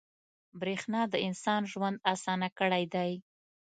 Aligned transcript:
•برېښنا 0.61 1.01
د 1.09 1.15
انسان 1.27 1.61
ژوند 1.71 1.97
اسانه 2.13 2.49
کړی 2.59 2.83
دی. 2.93 3.11